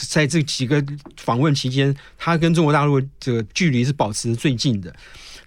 [0.00, 0.80] 在这几个
[1.16, 4.94] 访问期间，他跟中国大陆这个距离是保持最近的。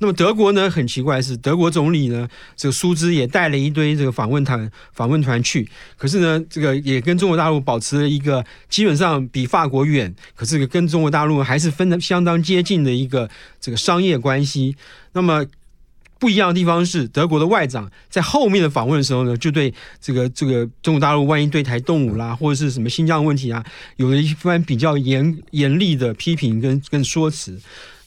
[0.01, 13.29] 那么德国呢，很奇怪是德国总理呢，这个苏兹也带了一堆这个访问团访问团去，可是呢，这个也跟中国大陆保持了一个基本上比法国远，可是跟中国大陆还是分的相当接近的一个
[13.61, 14.75] 这个商业关系。
[15.13, 15.45] 那么。
[16.21, 27.59] 不一样的地方是，德国的外长在后面的访问的时候呢，就对这个这个中国大陆万一对台动武啦，或者是什么新疆问题啊，有了一番比较严严厉的批评跟跟说辞。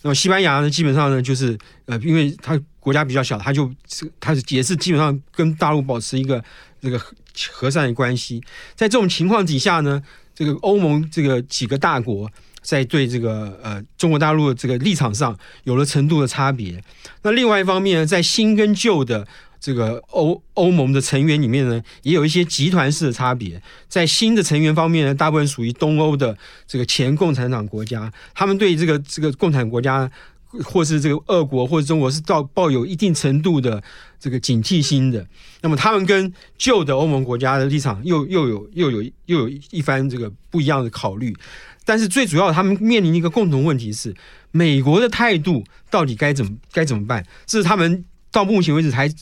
[0.05, 3.73] 那么西班牙呢，基本上呢就是呃，因为它国家比较小，它就
[4.21, 6.45] 他也是基本上跟大陆保持一个
[6.79, 7.01] 这个
[7.51, 8.43] 和善的关系。
[8.75, 10.03] 在这种情况底下呢，
[10.35, 12.31] 这个欧盟这个几个大国。
[12.65, 16.83] 在对这个呃中国大陆的这个立场上有了程度的差别。
[17.23, 19.27] 那另外一方面呢，在新跟旧的
[19.61, 23.63] 这个欧欧盟的成员里面呢，也有一些集团式的差别。
[23.89, 30.11] 在新的成员方面呢，大部分属于东欧的这个前共产党国家，他们对这个这个共产国家
[30.63, 33.83] 或是这个俄国或者中国是到抱有一定程度的
[34.19, 35.27] 这个警惕心的。
[35.63, 41.35] 那么他们跟旧的欧盟国家的立场又又有又有又有一番这个不一样的考虑。
[41.85, 44.15] 但是最主要，他们面临一个共同问题是，
[44.51, 47.25] 美国的态度到底该怎么该怎么办？
[47.45, 49.13] 这是他们到目前为止还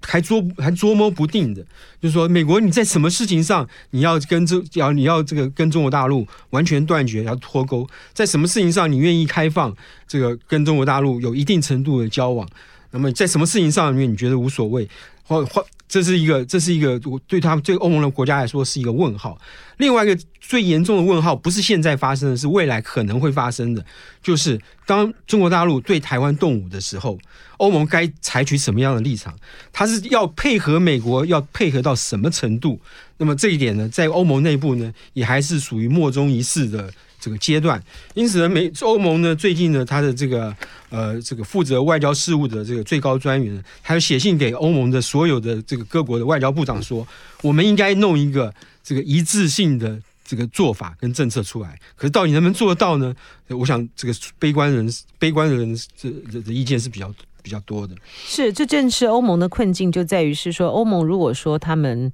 [0.00, 1.62] 还捉还捉摸不定的。
[2.00, 12.48] 就是说，美国你在什么事情上你要跟这要你要这个跟中国大陆完全断绝，要脱钩；在什么事情上你愿意开放这个跟中国大陆有一定程度的交往？
[12.90, 14.88] 那么在什么事情上面你觉得无所谓？
[15.28, 19.38] 或或这是一个这是一个对他们对欧盟的国家来说是一个问号。
[19.76, 23.84] 另外一个最严重的问号，不是现在发生的，是未来可能会发生的，
[24.22, 27.18] 就是当中国大陆对台湾动武的时候，
[27.58, 29.34] 欧盟该采取什么样的立场？
[29.72, 32.80] 它是要配合美国，要配合到什么程度？
[33.18, 37.82] 那么这一点呢，在欧盟内部呢，也还是属于莫衷一是的这个阶段。
[38.14, 40.54] 因此呢，美欧盟呢，最近呢，他的这个
[40.90, 47.06] 呃这个负责外交事务的这个最高专员，他就写信给欧盟的所有的这个各国的外交部长说，
[47.42, 48.52] 我们应该弄一个。
[48.80, 53.14] 这个一致性的这个做法跟政策出来，可是到底能不能做得到呢？
[53.48, 56.08] 我想这个悲观人、悲观的人这
[56.40, 57.94] 的意见是比较比较多的。
[58.24, 62.10] 是，这正是欧盟的困境，就在于是说，欧盟如果说他们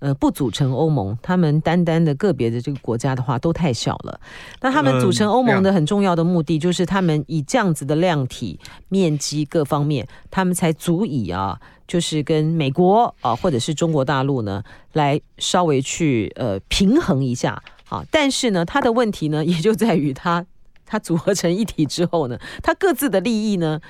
[0.00, 4.20] 呃不组成欧盟，他们单单的个别的这个国家的话都太小了。
[4.60, 8.58] 那他们组成欧盟的很重要的目的，就是他们以这样子的量体、
[8.88, 11.60] 面积各方面，他们才足以啊。
[11.88, 18.04] 就是跟美国啊，或者是中国大陆呢，来稍微去呃平衡一下啊。
[18.10, 20.44] 但是呢，它的问题呢，也就在于它
[20.84, 23.80] 它组合成一体之后呢，它各自的利益呢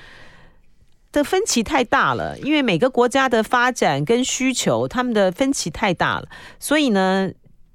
[1.11, 2.37] 的分歧太大了。
[2.39, 6.27] 因为每个国家的发展跟需求，他们的分歧太大了，
[6.59, 7.31] 所以呢。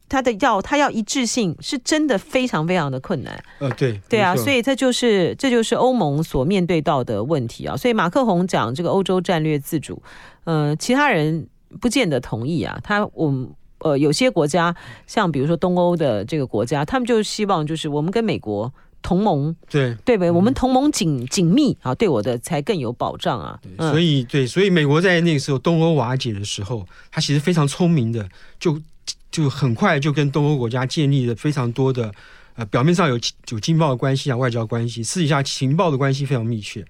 [0.06, 3.42] 他的要他要一致性是真的非常非常的困难。
[3.58, 7.74] 呃，对，对啊，所以这就是这就是欧盟所面对到的问题啊。
[7.74, 10.00] 所以马克宏讲这个欧洲战略自主，
[10.44, 11.48] 呃，其他人
[11.80, 12.78] 不见得同意啊。
[12.84, 14.76] 他我们呃有些国家，
[15.06, 18.72] 像比如说东欧的这个国家，他们就希望就是我们跟美国
[19.04, 20.30] 同盟，对对？
[20.32, 23.60] 我们同盟紧紧密啊，对我的才更有保障啊。
[23.62, 28.28] 对，所以对，所以美国在那个时候东欧瓦解的时候，他其实非常聪明的
[28.58, 28.82] 就。
[29.30, 32.14] 就很快就跟东欧国家建立了非常多的，
[32.54, 36.86] 呃，表面上有有经贸的关系啊，外交关系，私底下情报的关系非常密切。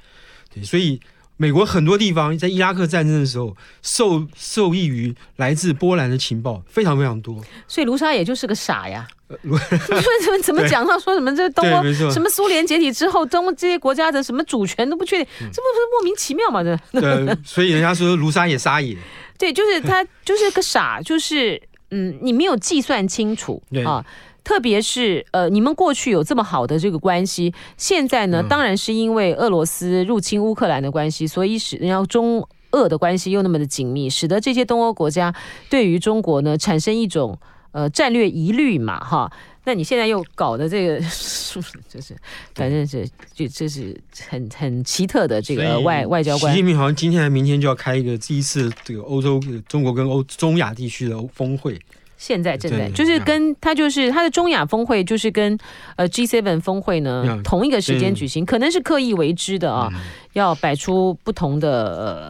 [0.52, 1.00] 对，所以
[1.36, 7.42] 美国很多地方在伊拉克战争的时候受受益于来自波兰的情报，非常非常多。
[7.66, 9.06] 所以卢沙也就是个傻呀。
[9.42, 9.58] 你说
[10.22, 10.86] 怎么怎么讲？
[10.86, 16.62] 他说什么这东欧什么苏联解体之后，东欧这些国家的什么主权都不确定，这不是莫名其妙吗？
[16.62, 18.96] 这对， 所以人家说卢沙也撒野。
[19.36, 21.60] 对，就是他就是个傻，就是
[21.90, 24.04] 嗯，你没有计算清楚啊。
[24.44, 35.34] 特别是呃，你们过去有这么好的这个关系，现在呢，当然是因为俄罗斯入侵乌克兰的关系，所以使然后中俄的关系又那么的紧密，使得这些东欧国家
[35.70, 37.38] 对于中国呢产生一种
[37.72, 39.32] 呃战略疑虑嘛，哈。
[39.66, 41.00] 那你现在又搞的这个，
[41.88, 42.14] 就是
[42.54, 46.52] 反正是就这是很很奇特的这个外外交官。
[46.52, 51.80] 习近平好像今天还明天就要开一个第一次这个欧洲中国跟欧中亚地区的峰会。
[52.24, 55.58] 现在正在就是跟他就是他的中亚峰会，就是跟
[55.96, 59.92] 呃 G7 峰会呢同一个时间举行，可能是刻意为之的啊，
[60.32, 61.70] 要摆出不同的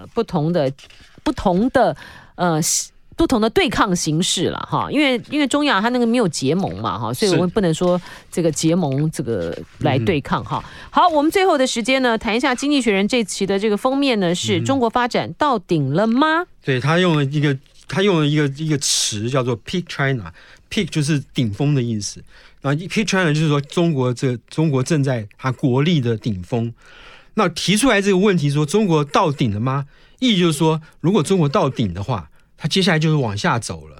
[0.00, 0.68] 呃不同的
[1.22, 1.96] 不同的
[2.34, 2.60] 呃
[3.14, 8.00] 不同的对抗形式了哈，因为因为中亚它那个没有结盟嘛哈，所以我们不能说
[8.32, 10.60] 这个结盟这个来对抗哈。
[10.90, 16.46] 好，我们最后的时间呢，谈一下《经济学人》这期的这个封面呢，是中国发展到顶了吗？
[16.64, 17.56] 对，他用了一个。
[17.86, 22.22] 他用了一个一个词叫做 “peak China”，peak 就是顶峰的意思。
[22.60, 26.72] 然后 peak China 就是说中国这中国正在它国力的顶峰。
[27.34, 29.86] 那提出来这个问题说中国到顶了吗？
[30.20, 33.98] 意义就是说，如果中国到顶的话，它接下来就是往下走了。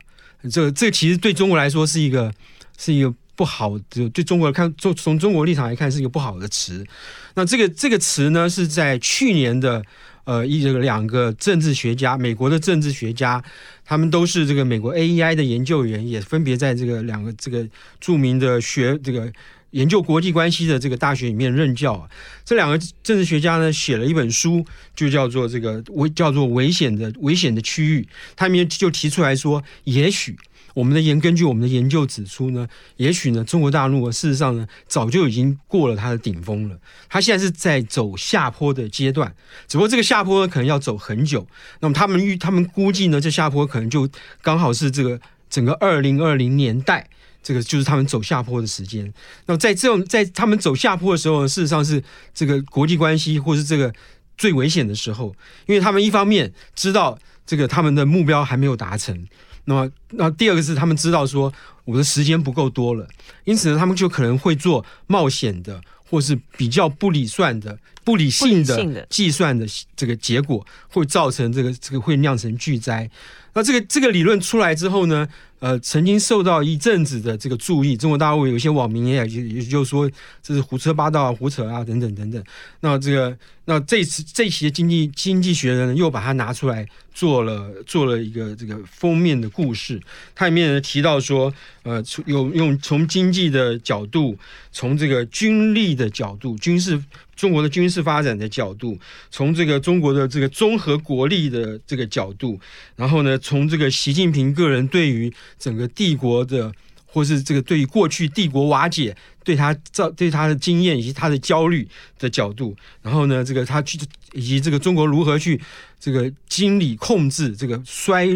[0.51, 2.33] 这这其实对中国来说是一个
[2.79, 6.87] 是一个不好的，对中国来看，从从中国立场来看是一个不好的词。
[7.35, 9.85] 那这个这个词呢是在去年的。
[10.25, 13.43] 呃，一这个两个政治学家，美国的政治学家，
[13.85, 17.67] 他们都是这个美国 AEI 的研究员，也分别在这个两个这个
[18.01, 19.31] 著名的学这个
[19.71, 22.09] 研究国际关系的这个大学里面任教。
[22.45, 24.65] 这两个政治学家呢，写了一本书，
[24.97, 28.09] 就叫做这个危叫做危险的危险的区域。
[28.35, 30.37] 他们就提出来说，也许。
[30.75, 36.77] 我们的研根据我们的研究指出呢，也许呢，中国大陆啊事实上呢，早就已经过了它的顶峰了。
[37.09, 39.33] 它现在是在走下坡的阶段，
[39.69, 41.47] 只不过这个下坡呢，可能要走很久。
[41.81, 44.09] 那么他们预他们估计呢，这下坡可能就
[44.43, 47.09] 刚好是这个整个二零二零年代，
[47.41, 49.15] 这个就是他们走下坡的时间。
[49.47, 52.03] 那么在这种在他们走下坡的时候呢，事实上是
[52.35, 53.95] 这个国际关系或是这个
[54.37, 55.35] 最危险的时候，
[55.67, 57.17] 因为他们一方面知道
[57.47, 59.25] 这个他们的目标还没有达成。
[59.67, 61.53] 那么，那第二个是他们知道说
[61.85, 63.07] 我的时间不够多了，
[63.45, 73.11] 因此呢，他们就可能会做冒险的，或是比较不理算的、不理性的计算的这个结果，会造成这个这个会酿成巨灾。
[73.55, 75.29] 那这个这个理论出来之后呢，
[75.65, 80.11] 呃，曾经受到一阵子的这个注意，中国大陆有些网民也也也就说
[80.43, 82.45] 这是胡说八道啊、胡扯啊等等等等。
[82.81, 83.35] 那这个
[83.65, 89.99] 那这次这些经济经济学人呢，又把它拿出来做了做了一个这个封面的故事，
[90.35, 91.51] 它里面提到说，
[91.83, 94.37] 呃，有用从经济的角度，
[94.71, 97.03] 从这个军力的角度，军事。
[97.37, 98.97] 中国的军事发展的角度，
[99.29, 102.57] 从这个中国的这个综合国力的这个角度，
[102.95, 106.73] 然后呢，从这个习近平个人对于整个帝国的，
[107.07, 111.87] 或是这个对于过去帝国瓦解对他造对他的经验以及他的焦虑
[112.19, 113.99] 的角度，然后呢，这个他去
[114.33, 115.61] 以及这个中国如何去
[115.99, 118.27] 这个经理控制这个衰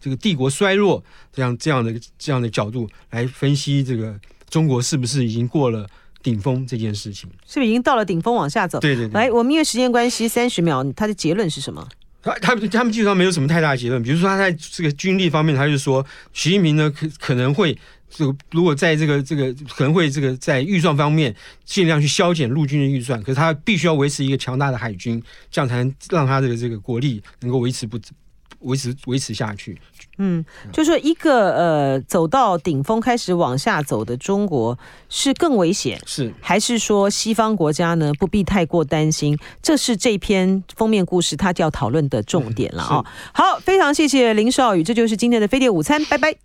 [0.00, 1.02] 这个帝国衰落
[1.32, 4.18] 这样这样的这样的角度来分析这个
[4.48, 5.86] 中国是不是已经过了。
[6.24, 8.80] 顶峰这件事情是不是已经到了顶峰往下走？
[8.80, 9.12] 对对对。
[9.12, 11.86] 来，我们因为时间关系，三十秒，他的结论是什么？
[12.24, 14.02] 他他们他们基本上没有什么太大的结论。
[14.02, 27.98] 比如说，他在这个军力方面，他就说，习近平呢可可能会这个，如果在这个这个可能会这个在预算方面尽量去削减陆军的预算，可是他必须要维持一个强大的海军，这样才能让他的这个国力能够维持不
[28.64, 29.80] 维持维持下去。
[30.18, 39.36] 嗯，就说一个呃，走到顶峰开始往下走的中国是更危险，是还是说西方国家呢不必太过担心？
[39.60, 43.06] 这是这篇封面故事它就要讨论的重点了啊、哦！
[43.32, 46.36] 好，非常谢谢林少宇，这就是今天的飞碟午餐，拜拜。